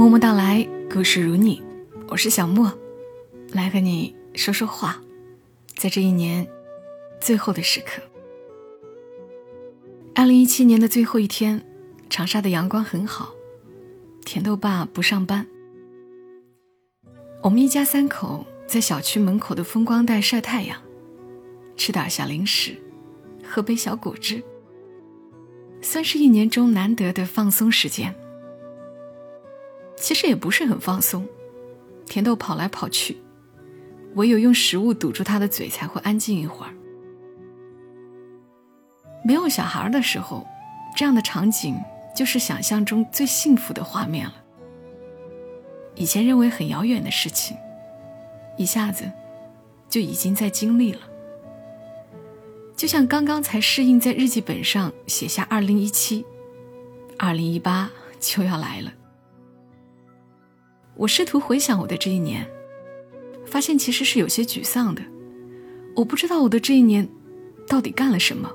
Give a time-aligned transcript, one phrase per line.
[0.00, 1.62] 默默到来，故事如你，
[2.08, 2.72] 我是小莫，
[3.52, 4.98] 来和你说说话。
[5.76, 6.48] 在这一年
[7.20, 8.00] 最后的时刻，
[10.14, 11.62] 二零一七年的最后一天，
[12.08, 13.34] 长沙的阳光很好，
[14.24, 15.46] 甜豆爸不上班，
[17.42, 20.80] 我们一家三口在小区门口的风光带晒太阳，
[21.76, 22.74] 吃点小零食，
[23.44, 24.42] 喝杯小果汁，
[25.82, 28.14] 算是一年中难得的放松时间。
[30.00, 31.28] 其实也不是很放松，
[32.06, 33.18] 甜豆跑来跑去，
[34.14, 36.72] 唯有用食物堵住他的嘴才会安静一会儿。
[39.22, 40.46] 没有小孩的时候，
[40.96, 41.78] 这样的场景
[42.16, 44.34] 就是想象中最幸福的画面了。
[45.94, 47.54] 以前认为很遥远的事情，
[48.56, 49.04] 一下子
[49.90, 51.00] 就已经在经历了。
[52.74, 56.24] 就像刚刚才适应在日记本上写下“二零一七”，
[57.18, 58.90] 二零一八就要来了。
[61.00, 62.46] 我试图回想我的这一年，
[63.46, 65.00] 发现其实是有些沮丧的。
[65.96, 67.08] 我不知道我的这一年
[67.66, 68.52] 到底干了什么，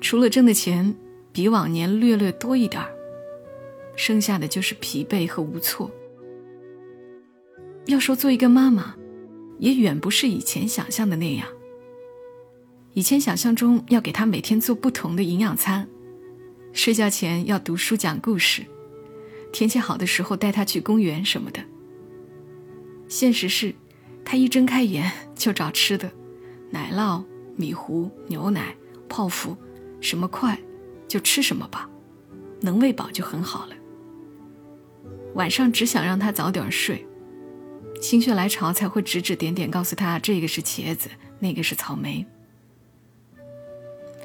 [0.00, 0.94] 除了挣的钱
[1.32, 2.88] 比往年略略多一点儿，
[3.96, 5.90] 剩下的就是疲惫和无措。
[7.86, 8.94] 要说做一个妈妈，
[9.58, 11.48] 也远不是以前想象的那样。
[12.94, 15.88] 以前想象中要给她每天做不同的营养餐，
[16.72, 18.64] 睡觉前要读书讲故事。
[19.52, 21.62] 天气好的时候带他去公园什么的。
[23.08, 23.74] 现实是，
[24.24, 26.10] 他一睁开眼就找吃的，
[26.70, 27.22] 奶酪、
[27.56, 28.74] 米糊、牛奶、
[29.08, 29.54] 泡芙，
[30.00, 30.58] 什么快
[31.06, 31.88] 就吃什么吧，
[32.62, 33.74] 能喂饱就很好了。
[35.34, 37.06] 晚上只想让他早点睡，
[38.00, 42.24] 心血来潮才会指指点点告诉他这个是茄子，那个是草莓。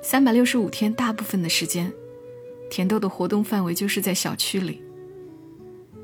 [0.00, 1.92] 三百六十五天，大部分的时间，
[2.70, 4.80] 甜豆的活动范围就是在小区里。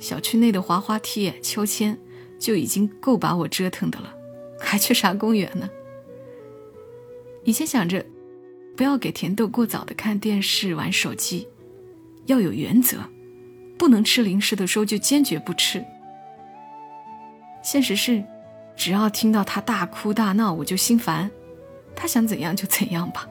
[0.03, 1.97] 小区内的滑滑梯、秋千
[2.39, 4.13] 就已经够把我折腾的了，
[4.59, 5.71] 还去啥公园呢？
[7.45, 8.05] 以前想着
[8.77, 11.49] 不要给甜豆过早的看电视、玩手机，
[12.27, 12.99] 要有原则，
[13.79, 15.85] 不能吃零食的时候就坚决不吃。
[17.63, 18.25] 现实是，
[18.75, 21.31] 只要听到他大哭大闹，我就心烦，
[21.95, 23.29] 他想怎样就怎样吧。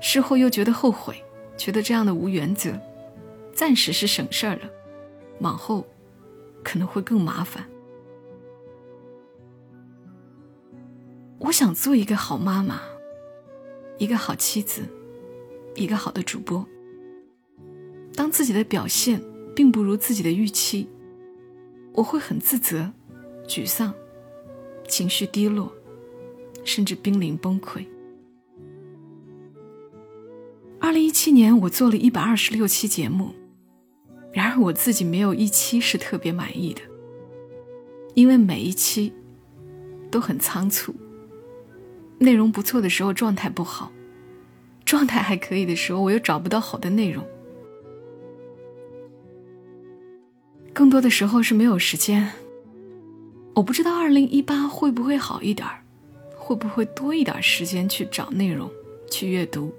[0.00, 1.22] 事后又觉得后悔，
[1.58, 2.72] 觉得这样的无原则，
[3.54, 4.62] 暂时是省事儿了。
[5.40, 5.86] 往后
[6.62, 7.66] 可能会更麻烦。
[11.38, 12.80] 我想做一个好妈妈，
[13.98, 14.82] 一个好妻子，
[15.74, 16.64] 一个好的主播。
[18.14, 19.20] 当自己的表现
[19.56, 20.88] 并不如自己的预期，
[21.92, 22.92] 我会很自责、
[23.48, 23.92] 沮丧、
[24.86, 25.72] 情绪低落，
[26.64, 27.84] 甚至濒临崩溃。
[30.78, 33.34] 二零一七年，我做了一百二十六期节目。
[34.52, 36.82] 而我自己没有一期是特别满意的，
[38.12, 39.10] 因为每一期
[40.10, 40.94] 都很仓促。
[42.18, 43.90] 内容不错的时候状态不好，
[44.84, 47.26] 状态还可以的时候我又找不到好的内容。
[50.74, 52.30] 更多的时候是没有时间。
[53.54, 55.66] 我不知道二零一八会不会好一点，
[56.36, 58.70] 会不会多一点时间去找内容、
[59.10, 59.72] 去阅读。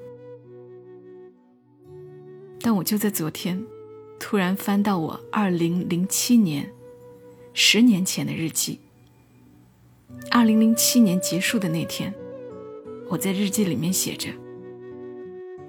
[2.59, 3.63] 但我就在昨天。
[4.25, 6.71] 突然翻到我二零零七年，
[7.53, 8.79] 十年前的日记。
[10.31, 12.13] 二零零七年结束的那天，
[13.09, 14.29] 我在日记里面写着：“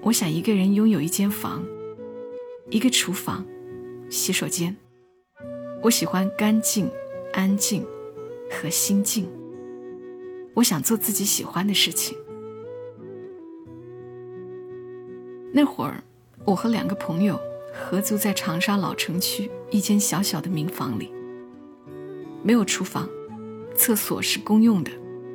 [0.03, 1.67] 我想一个人拥有一间房，
[2.71, 3.45] 一个厨房，
[4.09, 4.77] 洗手间。
[5.83, 6.89] 我喜欢干净、
[7.33, 7.85] 安静
[8.49, 9.29] 和心静。
[10.55, 12.17] 我想做自己喜欢的事情。”
[15.53, 16.05] 那会儿，
[16.45, 17.37] 我和两个朋友。
[17.77, 21.13] 合租在长沙老城区一间小小的民房里，
[22.41, 23.09] 没有厨房，
[23.75, 24.93] 厕所是公用的，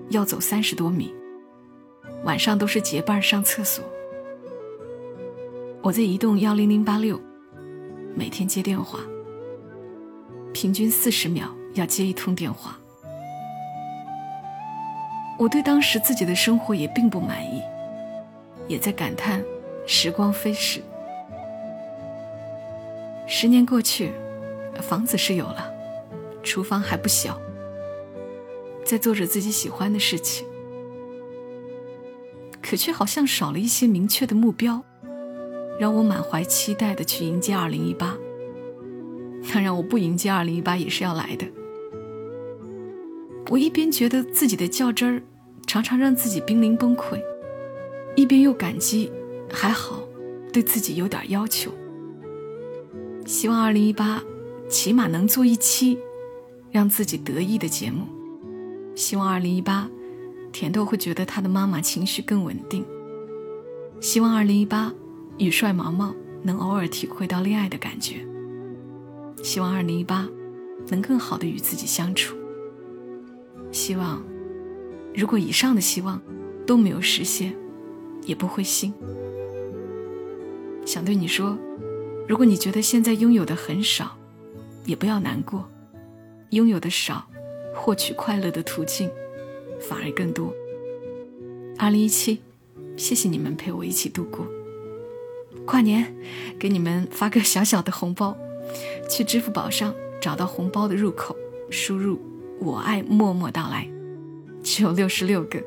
[0.09, 1.13] 要走三十多米。
[2.23, 3.83] 晚上都是结伴上厕所。
[5.81, 7.19] 我在移动幺零零八六，
[8.16, 8.99] 每天接电话，
[10.53, 12.79] 平均四十秒要接一通电话。
[15.37, 17.61] 我对当时自己的生活也并不满意，
[18.67, 19.43] 也在感叹
[19.85, 20.81] 时光飞逝。
[23.31, 24.11] 十年过去，
[24.81, 25.72] 房子是有了，
[26.41, 27.40] 厨房还不小，
[28.84, 30.47] 在做着自己喜欢的事情，
[32.59, 34.84] 可却好像少了一些明确的目标，
[35.79, 38.17] 让我满怀期待的去迎接二零一八。
[39.53, 41.46] 当然，我不迎接二零一八也是要来的。
[43.52, 45.22] 我一边觉得自己的较真儿
[45.67, 47.22] 常常让自己濒临崩溃，
[48.16, 49.11] 一边又感激
[49.53, 50.02] 还好，
[50.52, 51.72] 对自己有点要求。
[53.29, 54.23] 希望二零一八
[54.67, 55.99] 起码能做一期
[56.72, 58.08] 让自己得意的节目。
[58.96, 59.87] 希望二零一八
[60.52, 62.84] 甜豆会觉得他的妈妈情绪更稳定。
[64.02, 64.91] 希望二零一八
[65.37, 66.11] 羽帅毛毛
[66.41, 68.26] 能偶尔体会到恋爱的感觉。
[69.43, 70.28] 希望二零一八
[70.87, 72.35] 能更好的与自己相处。
[73.72, 74.23] 希望，
[75.14, 76.20] 如果以上的希望
[76.66, 77.55] 都没有实现，
[78.26, 78.91] 也不灰心。
[80.84, 81.55] 想对你说，
[82.29, 84.16] 如果你觉得现在拥有的很少，
[84.85, 85.67] 也不要难过。
[86.52, 87.28] 拥有的少，
[87.73, 89.09] 获取快乐的途径
[89.81, 90.53] 反而更多。
[91.79, 92.40] 二零一七，
[92.96, 94.46] 谢谢你们陪我一起度过
[95.66, 96.16] 跨年，
[96.59, 98.37] 给你们发个小小的红包。
[99.09, 99.91] 去支付宝上
[100.22, 101.35] 找到红包的入口，
[101.72, 102.22] 输入
[102.61, 103.90] “我爱默默到来”，
[104.61, 105.59] 只有六十六个。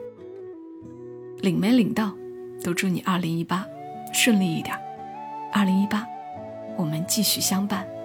[1.40, 2.16] 领没领到，
[2.62, 3.66] 都祝你二零一八
[4.14, 4.72] 顺利一点。
[5.52, 6.06] 二零一八，
[6.76, 8.01] 我们继续相伴。